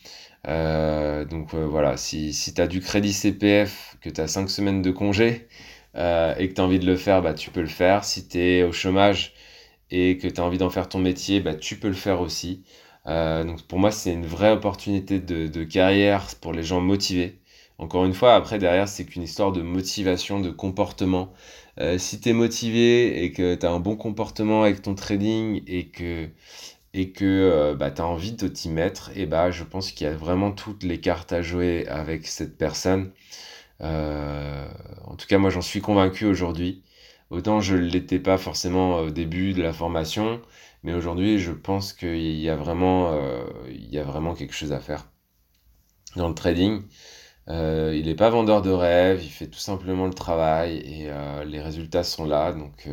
Euh, 0.48 1.26
donc 1.26 1.54
voilà, 1.54 1.98
si, 1.98 2.34
si 2.34 2.54
tu 2.54 2.62
as 2.62 2.68
du 2.68 2.82
crédit 2.82 3.14
CPF, 3.14 3.98
que 4.02 4.10
tu 4.10 4.22
as 4.22 4.28
5 4.28 4.50
semaines 4.50 4.82
de 4.82 4.92
congé 4.92 5.48
et 5.96 6.50
que 6.50 6.54
tu 6.54 6.62
as 6.62 6.64
envie 6.64 6.80
de 6.80 6.86
le 6.88 6.96
faire, 6.96 7.22
bah, 7.22 7.34
tu 7.34 7.52
peux 7.52 7.62
le 7.62 7.68
faire. 7.68 8.04
Si 8.06 8.28
tu 8.28 8.40
es 8.40 8.64
au 8.64 8.72
chômage 8.72 9.34
et 9.92 10.18
que 10.18 10.28
tu 10.28 10.42
as 10.42 10.44
envie 10.44 10.58
d'en 10.58 10.70
faire 10.70 10.90
ton 10.90 11.00
métier, 11.00 11.42
bah, 11.42 11.54
tu 11.56 11.78
peux 11.78 11.90
le 11.90 11.94
faire 11.94 12.22
aussi. 12.22 12.64
Euh, 13.08 13.44
donc 13.44 13.64
pour 13.64 13.80
moi, 13.80 13.92
c'est 13.92 14.14
une 14.14 14.26
vraie 14.26 14.52
opportunité 14.52 15.20
de, 15.20 15.48
de, 15.48 15.64
carrière 15.64 16.28
pour 16.42 16.54
les 16.54 16.64
gens 16.64 16.82
motivés. 16.82 17.40
Encore 17.78 18.06
une 18.06 18.14
fois, 18.14 18.36
après, 18.36 18.60
derrière, 18.60 18.88
c'est 18.88 19.06
qu'une 19.06 19.24
histoire 19.24 19.52
de 19.52 19.62
motivation, 19.62 20.40
de 20.40 20.52
comportement. 20.52 21.34
Euh, 21.80 21.98
si 21.98 22.20
tu 22.22 22.30
es 22.30 22.34
motivé 22.34 23.24
et 23.24 23.32
que 23.32 23.56
tu 23.56 23.66
as 23.66 23.72
un 23.72 23.80
bon 23.80 23.96
comportement 23.96 24.64
avec 24.64 24.82
ton 24.84 24.94
trading 24.96 25.64
et 25.68 25.88
que, 25.90 26.30
et 26.94 27.12
que 27.12 27.26
euh, 27.26 27.76
bah, 27.76 27.92
tu 27.92 28.02
as 28.02 28.08
envie 28.08 28.34
de 28.34 28.48
t'y 28.48 28.70
mettre, 28.70 29.12
et 29.16 29.26
bah, 29.26 29.52
je 29.52 29.64
pense 29.64 29.92
qu'il 29.92 30.08
y 30.08 30.10
a 30.10 30.16
vraiment 30.16 30.52
toutes 30.52 30.84
les 30.84 31.00
cartes 31.02 31.34
à 31.34 31.42
jouer 31.42 31.88
avec 31.88 32.28
cette 32.28 32.58
personne. 32.58 33.12
Euh, 33.82 34.68
en 35.06 35.16
tout 35.16 35.28
cas, 35.28 35.38
moi, 35.38 35.50
j'en 35.50 35.62
suis 35.62 35.82
convaincu 35.82 36.26
aujourd'hui. 36.26 36.84
Autant 37.30 37.62
je 37.62 37.76
ne 37.76 37.82
l'étais 37.82 38.20
pas 38.20 38.38
forcément 38.38 38.98
au 39.00 39.10
début 39.10 39.54
de 39.54 39.62
la 39.64 39.74
formation, 39.74 40.42
mais 40.84 40.94
aujourd'hui, 40.94 41.40
je 41.40 41.52
pense 41.54 41.94
qu'il 41.94 42.40
y 42.40 42.50
a 42.50 42.56
vraiment, 42.58 43.14
euh, 43.14 43.44
y 43.70 43.98
a 44.00 44.04
vraiment 44.04 44.34
quelque 44.36 44.54
chose 44.54 44.74
à 44.74 44.80
faire 44.80 45.08
dans 46.16 46.28
le 46.30 46.36
trading. 46.36 46.84
Euh, 47.50 47.96
il 47.98 48.08
n'est 48.08 48.16
pas 48.16 48.30
vendeur 48.30 48.62
de 48.62 48.72
rêve, 48.72 49.24
il 49.24 49.30
fait 49.30 49.48
tout 49.48 49.60
simplement 49.60 50.08
le 50.08 50.14
travail 50.14 50.78
et 50.78 51.10
euh, 51.12 51.44
les 51.46 51.62
résultats 51.62 52.04
sont 52.04 52.26
là. 52.26 52.54
Donc, 52.54 52.88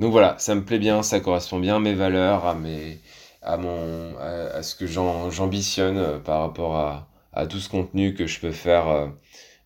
donc 0.00 0.12
voilà, 0.12 0.36
ça 0.38 0.54
me 0.54 0.64
plaît 0.64 0.78
bien, 0.78 1.02
ça 1.02 1.20
correspond 1.20 1.58
bien 1.60 1.76
à 1.76 1.78
mes 1.80 1.94
valeurs, 1.94 2.46
à, 2.46 2.54
mes, 2.54 2.98
à, 3.42 3.56
mon, 3.56 4.16
à, 4.18 4.62
ce 4.62 4.74
que 4.74 4.86
j'ambitionne 4.86 6.20
par 6.22 6.40
rapport 6.40 6.76
à, 6.76 7.08
à, 7.32 7.46
tout 7.46 7.58
ce 7.58 7.68
contenu 7.68 8.14
que 8.14 8.26
je 8.26 8.40
peux 8.40 8.52
faire 8.52 9.12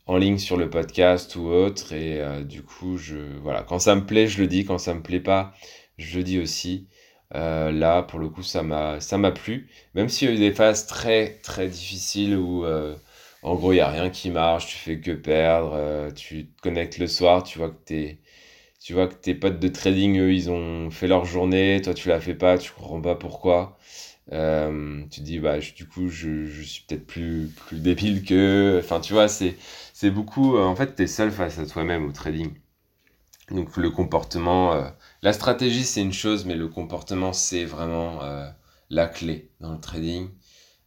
en 0.06 0.16
ligne 0.18 0.38
sur 0.38 0.56
le 0.56 0.68
podcast 0.70 1.36
ou 1.36 1.46
autre. 1.46 1.92
Et 1.92 2.20
du 2.44 2.62
coup, 2.62 2.98
je, 2.98 3.16
voilà, 3.42 3.62
quand 3.62 3.78
ça 3.78 3.94
me 3.94 4.04
plaît, 4.04 4.26
je 4.26 4.40
le 4.40 4.46
dis, 4.48 4.64
quand 4.64 4.78
ça 4.78 4.94
me 4.94 5.02
plaît 5.02 5.20
pas, 5.20 5.54
je 5.98 6.18
le 6.18 6.24
dis 6.24 6.38
aussi. 6.38 6.88
Euh, 7.34 7.72
là, 7.72 8.02
pour 8.02 8.18
le 8.20 8.28
coup, 8.28 8.42
ça 8.42 8.62
m'a, 8.62 8.98
plu. 9.32 9.68
Même 9.94 10.08
s'il 10.08 10.28
y 10.28 10.30
a 10.32 10.34
eu 10.34 10.38
des 10.38 10.52
phases 10.52 10.86
très, 10.86 11.38
très 11.42 11.68
difficiles 11.68 12.36
où, 12.36 12.64
euh, 12.64 12.94
en 13.42 13.54
gros, 13.56 13.72
il 13.72 13.76
n'y 13.76 13.80
a 13.80 13.90
rien 13.90 14.10
qui 14.10 14.30
marche, 14.30 14.66
tu 14.68 14.76
fais 14.76 15.00
que 15.00 15.10
perdre, 15.12 15.72
euh, 15.74 16.10
tu 16.12 16.46
te 16.46 16.62
connectes 16.62 16.98
le 16.98 17.06
soir, 17.08 17.42
tu 17.42 17.58
vois 17.58 17.70
que 17.70 17.84
tes, 17.84 18.20
tu 18.84 18.94
vois 18.94 19.08
que 19.08 19.14
tes 19.14 19.34
potes 19.34 19.58
de 19.60 19.68
trading, 19.68 20.18
eux, 20.20 20.32
ils 20.34 20.50
ont 20.50 20.90
fait 20.90 21.06
leur 21.08 21.24
journée, 21.24 21.80
toi, 21.82 21.94
tu 21.94 22.08
la 22.10 22.20
fais 22.20 22.34
pas, 22.34 22.58
tu 22.58 22.72
comprends 22.72 23.00
pas 23.00 23.14
pourquoi. 23.16 23.78
tu 24.30 24.34
te 24.36 25.20
dis, 25.22 25.38
bah, 25.40 25.58
du 25.58 25.86
coup, 25.88 26.08
je, 26.10 26.46
je 26.46 26.62
suis 26.62 26.84
peut-être 26.86 27.06
plus, 27.06 27.48
plus 27.66 27.80
débile 27.80 28.24
que. 28.24 28.80
Enfin, 28.82 29.00
tu 29.00 29.12
vois, 29.14 29.28
c'est, 29.28 29.56
beaucoup. 30.10 30.58
en 30.58 30.76
fait, 30.76 30.96
tu 30.96 31.02
es 31.04 31.06
seul 31.06 31.30
face 31.32 31.58
à 31.58 31.66
toi-même 31.66 32.06
au 32.06 32.12
trading. 32.12 32.52
Donc, 33.50 33.76
le 33.76 33.90
comportement 33.90 34.92
la 35.22 35.32
stratégie, 35.32 35.84
c'est 35.84 36.02
une 36.02 36.12
chose, 36.12 36.44
mais 36.44 36.54
le 36.54 36.68
comportement, 36.68 37.32
c'est 37.32 37.64
vraiment 37.64 38.22
euh, 38.22 38.48
la 38.90 39.06
clé 39.06 39.50
dans 39.60 39.72
le 39.72 39.80
trading. 39.80 40.28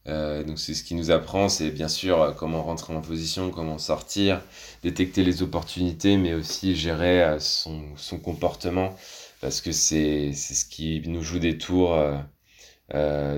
Euh, 0.07 0.43
donc 0.43 0.59
c'est 0.59 0.73
ce 0.73 0.83
qui 0.83 0.95
nous 0.95 1.11
apprend, 1.11 1.49
c'est 1.49 1.69
bien 1.71 1.89
sûr 1.89 2.21
euh, 2.21 2.31
comment 2.31 2.63
rentrer 2.63 2.93
en 2.95 3.01
position, 3.01 3.51
comment 3.51 3.77
sortir, 3.77 4.41
détecter 4.83 5.23
les 5.23 5.41
opportunités, 5.43 6.17
mais 6.17 6.33
aussi 6.33 6.75
gérer 6.75 7.37
son, 7.39 7.81
son, 7.97 8.17
comportement, 8.19 8.95
parce 9.41 9.59
que 9.61 9.71
c'est 9.71 10.31
ce 10.33 10.65
qui 10.65 11.01
nous 11.07 11.21
joue 11.23 11.39
des 11.39 11.57
tours. 11.57 11.97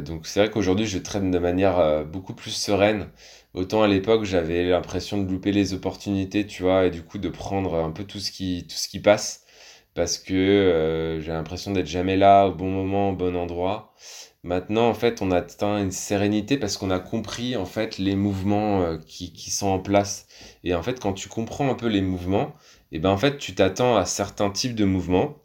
donc 0.06 0.28
c'est 0.28 0.40
vrai 0.42 0.52
qu'aujourd'hui 0.52 0.86
je 0.86 1.00
traîne 1.00 1.32
de 1.32 1.40
manière 1.40 2.06
beaucoup 2.06 2.34
plus 2.34 2.52
sereine. 2.52 3.10
Autant 3.54 3.82
à 3.84 3.88
l'époque 3.88 4.24
j'avais 4.26 4.70
l'impression 4.70 5.18
de 5.18 5.30
louper 5.32 5.52
les 5.52 5.74
opportunités, 5.74 6.46
tu 6.46 6.64
vois, 6.64 6.86
et 6.86 6.92
du 6.92 7.04
coup 7.04 7.18
de 7.18 7.30
prendre 7.30 7.76
un 7.76 7.92
peu 7.92 8.04
tout 8.04 8.20
ce 8.20 8.32
qui, 8.32 8.66
tout 8.70 8.76
ce 8.78 8.88
qui 8.88 9.00
passe 9.00 9.46
parce 9.96 10.18
que 10.18 10.34
euh, 10.34 11.22
j'ai 11.22 11.32
l'impression 11.32 11.72
d'être 11.72 11.88
jamais 11.88 12.16
là 12.18 12.48
au 12.48 12.54
bon 12.54 12.70
moment, 12.70 13.10
au 13.10 13.16
bon 13.16 13.36
endroit. 13.36 13.94
Maintenant, 14.44 14.88
en 14.90 14.94
fait, 14.94 15.22
on 15.22 15.32
atteint 15.32 15.78
une 15.82 15.92
sérénité 15.92 16.58
parce 16.58 16.78
qu'on 16.78 16.92
a 16.92 17.00
compris 17.00 17.58
en 17.58 17.66
fait 17.66 17.98
les 17.98 18.16
mouvements 18.16 18.82
euh, 18.82 18.98
qui, 18.98 19.34
qui, 19.34 19.52
sont 19.52 19.68
en 19.68 19.80
place. 19.80 20.28
Et 20.64 20.74
en 20.74 20.82
fait, 20.84 21.00
quand 21.00 21.14
tu 21.14 21.28
comprends 21.30 21.70
un 21.70 21.76
peu 21.76 21.88
les 21.88 22.02
mouvements, 22.02 22.56
et 22.92 22.98
eh 22.98 23.00
ben 23.00 23.10
en 23.10 23.18
fait, 23.18 23.38
tu 23.38 23.54
t'attends 23.54 23.98
à 23.98 24.06
certains 24.06 24.50
types 24.50 24.76
de 24.76 24.86
mouvements. 24.86 25.38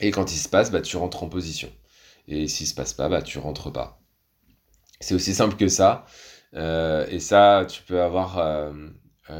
Et 0.00 0.10
quand 0.10 0.32
ils 0.32 0.38
se 0.38 0.48
passent, 0.48 0.72
bah, 0.72 0.82
tu 0.82 0.96
rentres 0.96 1.22
en 1.22 1.28
position. 1.28 1.70
Et 2.28 2.48
s'il 2.48 2.66
se 2.66 2.74
passe 2.74 2.92
pas, 2.92 3.08
bah, 3.08 3.22
tu 3.22 3.38
rentres 3.38 3.72
pas. 3.72 4.00
C'est 5.00 5.14
aussi 5.14 5.34
simple 5.34 5.56
que 5.56 5.68
ça. 5.68 6.06
Euh, 6.54 7.06
et 7.08 7.20
ça, 7.20 7.66
tu 7.68 7.82
peux 7.82 8.02
avoir 8.02 8.72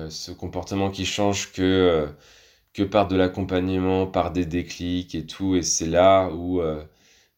ce 0.09 0.33
comportement 0.33 0.90
qui 0.90 1.04
change 1.04 1.52
que 1.52 2.09
que 2.73 2.83
par 2.83 3.09
de 3.09 3.16
l'accompagnement, 3.16 4.07
par 4.07 4.33
des 4.33 4.47
déclics 4.47 5.14
et 5.14 5.26
tout. 5.26 5.57
Et 5.57 5.62
c'est 5.62 5.87
là 5.87 6.28
où, 6.28 6.61
euh, 6.61 6.83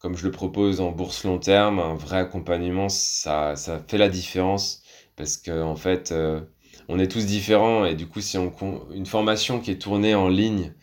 comme 0.04 0.18
je 0.18 0.24
le 0.26 0.32
propose 0.32 0.82
en 0.82 0.92
bourse 0.92 1.24
long 1.24 1.38
terme, 1.38 1.78
un 1.78 1.94
vrai 1.94 2.18
accompagnement, 2.18 2.90
ça, 2.90 3.56
ça 3.56 3.82
fait 3.88 3.96
la 3.96 4.10
différence. 4.10 4.82
Parce 5.16 5.38
qu'en 5.38 5.62
en 5.62 5.76
fait, 5.76 6.12
euh, 6.12 6.42
on 6.90 6.98
est 6.98 7.08
tous 7.08 7.24
différents. 7.24 7.86
Et 7.86 7.94
du 7.94 8.06
coup, 8.06 8.20
si 8.20 8.36
on 8.36 8.52
une 8.92 9.06
formation 9.06 9.60
qui 9.60 9.70
est 9.70 9.80
tournée 9.80 10.14
en 10.14 10.28
ligne, 10.28 10.74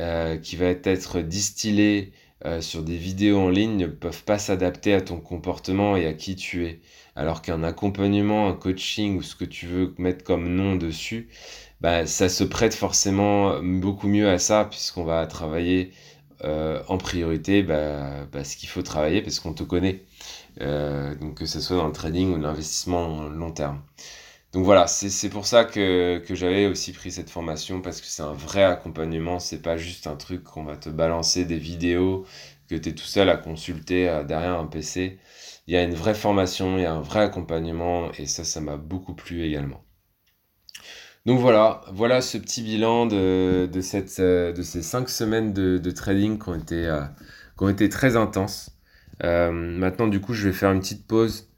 euh, 0.00 0.38
qui 0.38 0.56
va 0.56 0.68
être 0.68 1.20
distillée 1.20 2.12
sur 2.60 2.82
des 2.82 2.96
vidéos 2.96 3.38
en 3.38 3.50
ligne, 3.50 3.76
ne 3.76 3.86
peuvent 3.86 4.24
pas 4.24 4.38
s'adapter 4.38 4.94
à 4.94 5.02
ton 5.02 5.20
comportement 5.20 5.96
et 5.96 6.06
à 6.06 6.14
qui 6.14 6.34
tu 6.34 6.64
es. 6.66 6.80
Alors 7.14 7.42
qu'un 7.42 7.62
accompagnement, 7.62 8.48
un 8.48 8.54
coaching 8.54 9.18
ou 9.18 9.22
ce 9.22 9.36
que 9.36 9.44
tu 9.44 9.66
veux 9.66 9.94
mettre 9.98 10.24
comme 10.24 10.48
nom 10.48 10.76
dessus, 10.76 11.28
bah, 11.82 12.06
ça 12.06 12.28
se 12.30 12.42
prête 12.42 12.74
forcément 12.74 13.62
beaucoup 13.62 14.08
mieux 14.08 14.28
à 14.30 14.38
ça, 14.38 14.64
puisqu'on 14.64 15.04
va 15.04 15.26
travailler 15.26 15.92
euh, 16.44 16.82
en 16.88 16.98
priorité 16.98 17.62
bah, 17.62 18.24
bah, 18.32 18.44
ce 18.44 18.56
qu'il 18.56 18.68
faut 18.68 18.82
travailler 18.82 19.22
parce 19.22 19.40
qu'on 19.40 19.54
te 19.54 19.62
connaît. 19.62 20.02
Euh, 20.60 21.14
donc 21.16 21.36
que 21.38 21.46
ce 21.46 21.60
soit 21.60 21.76
dans 21.76 21.86
le 21.86 21.92
trading 21.92 22.34
ou 22.34 22.38
l'investissement 22.40 23.24
long 23.28 23.52
terme. 23.52 23.82
Donc 24.52 24.64
voilà, 24.64 24.86
c'est 24.86 25.30
pour 25.30 25.46
ça 25.46 25.64
que, 25.64 26.18
que 26.26 26.34
j'avais 26.34 26.66
aussi 26.66 26.92
pris 26.92 27.10
cette 27.10 27.30
formation 27.30 27.80
parce 27.80 28.00
que 28.00 28.06
c'est 28.06 28.22
un 28.22 28.34
vrai 28.34 28.62
accompagnement, 28.64 29.38
c'est 29.40 29.62
pas 29.62 29.76
juste 29.78 30.06
un 30.06 30.16
truc 30.16 30.44
qu'on 30.44 30.64
va 30.64 30.76
te 30.76 30.90
balancer 30.90 31.44
des 31.46 31.58
vidéos 31.58 32.26
que 32.68 32.74
tu 32.76 32.90
es 32.90 32.94
tout 32.94 33.04
seul 33.04 33.30
à 33.30 33.36
consulter 33.38 34.08
euh, 34.08 34.24
derrière 34.24 34.58
un 34.58 34.66
PC. 34.66 35.18
Il 35.66 35.74
y 35.74 35.76
a 35.76 35.82
une 35.82 35.94
vraie 35.94 36.14
formation, 36.14 36.76
il 36.78 36.82
y 36.82 36.86
a 36.86 36.92
un 36.94 37.00
vrai 37.00 37.20
accompagnement 37.20 38.12
et 38.18 38.26
ça, 38.26 38.44
ça 38.44 38.60
m'a 38.60 38.76
beaucoup 38.76 39.14
plu 39.14 39.42
également. 39.44 39.82
Donc 41.24 41.38
voilà, 41.38 41.82
voilà 41.92 42.20
ce 42.20 42.36
petit 42.36 42.62
bilan 42.62 43.06
de, 43.06 43.68
de, 43.72 43.80
cette, 43.80 44.18
euh, 44.18 44.52
de 44.52 44.62
ces 44.62 44.82
cinq 44.82 45.08
semaines 45.08 45.52
de, 45.52 45.90
trading 45.92 46.38
qui 46.38 46.48
ont 46.48 46.54
été, 46.56 46.86
euh, 46.88 47.02
qui 47.56 47.64
ont 47.64 47.68
été 47.68 47.88
très 47.88 48.16
intenses. 48.16 48.70
Euh, 49.22 49.52
maintenant, 49.52 50.08
du 50.08 50.20
coup, 50.20 50.34
je 50.34 50.48
vais 50.48 50.52
faire 50.52 50.72
une 50.72 50.80
petite 50.80 51.06
pause 51.06 51.48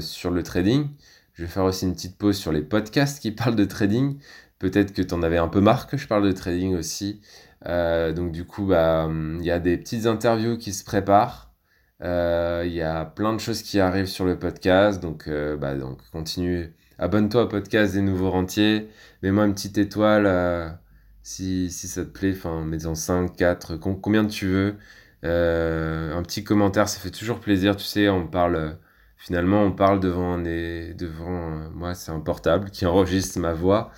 sur 0.00 0.30
le 0.30 0.42
trading. 0.42 0.88
Je 1.34 1.42
vais 1.42 1.48
faire 1.48 1.64
aussi 1.64 1.84
une 1.86 1.94
petite 1.94 2.16
pause 2.18 2.36
sur 2.36 2.52
les 2.52 2.62
podcasts 2.62 3.20
qui 3.20 3.32
parlent 3.32 3.56
de 3.56 3.64
trading. 3.66 4.18
Peut-être 4.58 4.94
que 4.94 5.02
tu 5.02 5.14
en 5.14 5.22
avais 5.22 5.38
un 5.38 5.48
peu 5.48 5.60
marre 5.60 5.86
que 5.86 5.98
je 5.98 6.06
parle 6.06 6.24
de 6.24 6.32
trading 6.32 6.74
aussi. 6.74 7.20
donc 7.66 8.32
du 8.32 8.44
coup, 8.46 8.66
bah, 8.66 9.10
il 9.10 9.44
y 9.44 9.50
a 9.50 9.58
des 9.58 9.76
petites 9.76 10.06
interviews 10.06 10.56
qui 10.56 10.72
se 10.72 10.84
préparent. 10.84 11.52
Il 12.00 12.72
y 12.72 12.82
a 12.82 13.04
plein 13.04 13.34
de 13.34 13.40
choses 13.40 13.62
qui 13.62 13.80
arrivent 13.80 14.06
sur 14.06 14.24
le 14.24 14.38
podcast, 14.38 15.02
donc, 15.02 15.28
bah, 15.28 15.74
donc 15.74 16.00
continue. 16.12 16.72
Abonne-toi 16.98 17.44
au 17.44 17.48
podcast 17.48 17.94
des 17.94 18.02
Nouveaux 18.02 18.30
Rentiers. 18.30 18.88
Mets-moi 19.22 19.46
une 19.46 19.54
petite 19.54 19.78
étoile 19.78 20.78
si, 21.22 21.70
si 21.70 21.88
ça 21.88 22.04
te 22.04 22.10
plaît. 22.10 22.32
Enfin, 22.36 22.64
mets-en 22.64 22.94
5, 22.94 23.36
4, 23.36 23.76
combien 23.76 24.26
tu 24.26 24.46
veux. 24.46 24.76
un 25.22 26.22
petit 26.22 26.44
commentaire, 26.44 26.88
ça 26.88 27.00
fait 27.00 27.10
toujours 27.10 27.40
plaisir. 27.40 27.76
Tu 27.76 27.84
sais, 27.84 28.08
on 28.08 28.26
parle 28.26 28.78
finalement, 29.16 29.62
on 29.64 29.72
parle 29.72 30.00
devant, 30.00 30.38
devant 30.38 31.52
euh, 31.52 31.68
moi, 31.72 31.94
c'est 31.94 32.12
un 32.12 32.20
portable 32.20 32.70
qui 32.70 32.86
enregistre 32.86 33.38
ma 33.40 33.52
voix 33.52 33.90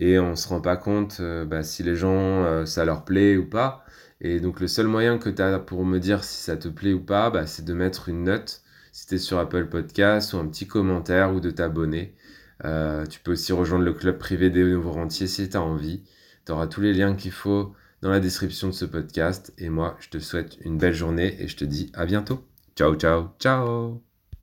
et 0.00 0.18
on 0.18 0.36
se 0.36 0.48
rend 0.48 0.60
pas 0.60 0.76
compte 0.76 1.18
euh, 1.20 1.44
bah, 1.44 1.62
si 1.62 1.82
les 1.82 1.94
gens, 1.96 2.44
euh, 2.44 2.66
ça 2.66 2.84
leur 2.84 3.04
plaît 3.04 3.36
ou 3.36 3.48
pas. 3.48 3.84
Et 4.20 4.40
donc, 4.40 4.60
le 4.60 4.68
seul 4.68 4.86
moyen 4.86 5.18
que 5.18 5.28
tu 5.30 5.42
as 5.42 5.58
pour 5.58 5.84
me 5.84 5.98
dire 5.98 6.24
si 6.24 6.42
ça 6.42 6.56
te 6.56 6.68
plaît 6.68 6.92
ou 6.92 7.00
pas, 7.00 7.30
bah, 7.30 7.46
c'est 7.46 7.64
de 7.64 7.74
mettre 7.74 8.08
une 8.08 8.24
note 8.24 8.62
si 8.92 9.06
tu 9.06 9.14
es 9.16 9.18
sur 9.18 9.38
Apple 9.38 9.68
Podcast 9.68 10.32
ou 10.34 10.38
un 10.38 10.46
petit 10.48 10.66
commentaire 10.66 11.32
ou 11.34 11.40
de 11.40 11.50
t'abonner. 11.50 12.14
Tu 12.62 13.20
peux 13.20 13.32
aussi 13.32 13.52
rejoindre 13.52 13.84
le 13.84 13.92
club 13.92 14.18
privé 14.18 14.50
des 14.50 14.64
nouveaux 14.64 14.92
rentiers 14.92 15.26
si 15.26 15.48
tu 15.48 15.56
as 15.56 15.62
envie. 15.62 16.02
Tu 16.46 16.52
auras 16.52 16.66
tous 16.66 16.80
les 16.80 16.92
liens 16.92 17.14
qu'il 17.14 17.32
faut 17.32 17.74
dans 18.02 18.10
la 18.10 18.20
description 18.20 18.68
de 18.68 18.72
ce 18.72 18.84
podcast. 18.84 19.52
Et 19.58 19.68
moi, 19.68 19.96
je 20.00 20.08
te 20.08 20.18
souhaite 20.18 20.58
une 20.64 20.78
belle 20.78 20.94
journée 20.94 21.36
et 21.40 21.48
je 21.48 21.56
te 21.56 21.64
dis 21.64 21.90
à 21.94 22.04
bientôt. 22.06 22.44
Ciao, 22.76 22.94
ciao, 22.96 23.30
ciao 23.38 24.11